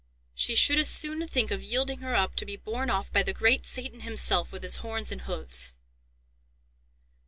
[0.33, 3.35] She should as soon think of yielding her up to be borne off by the
[3.35, 5.75] great Satan himself with his horns and hoofs."